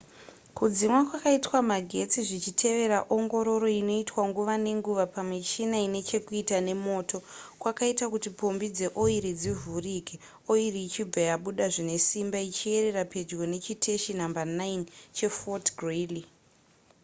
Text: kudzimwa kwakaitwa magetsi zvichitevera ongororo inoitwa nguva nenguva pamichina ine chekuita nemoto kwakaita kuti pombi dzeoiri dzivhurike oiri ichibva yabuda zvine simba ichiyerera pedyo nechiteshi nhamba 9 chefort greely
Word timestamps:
kudzimwa 0.57 1.01
kwakaitwa 1.09 1.57
magetsi 1.71 2.17
zvichitevera 2.27 2.99
ongororo 3.15 3.67
inoitwa 3.79 4.21
nguva 4.29 4.55
nenguva 4.65 5.05
pamichina 5.15 5.77
ine 5.85 5.99
chekuita 6.09 6.57
nemoto 6.67 7.17
kwakaita 7.61 8.05
kuti 8.13 8.29
pombi 8.39 8.67
dzeoiri 8.77 9.31
dzivhurike 9.41 10.15
oiri 10.51 10.79
ichibva 10.87 11.21
yabuda 11.29 11.65
zvine 11.73 11.95
simba 12.07 12.39
ichiyerera 12.49 13.03
pedyo 13.11 13.39
nechiteshi 13.51 14.11
nhamba 14.19 14.41
9 14.59 14.81
chefort 15.17 15.65
greely 15.79 16.23